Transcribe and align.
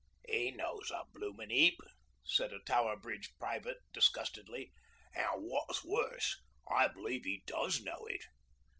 ''E 0.27 0.55
knows 0.55 0.89
a 0.89 1.05
bloomin' 1.13 1.51
heap,' 1.51 1.79
said 2.25 2.51
a 2.51 2.57
Tower 2.61 2.95
Bridge 2.97 3.35
private 3.37 3.77
disgustedly; 3.93 4.73
'an' 5.13 5.43
wot's 5.43 5.85
more, 5.85 6.17
I 6.67 6.87
believe 6.87 7.27
'e 7.27 7.43
does 7.45 7.81
know 7.83 8.07
it.' 8.07 8.23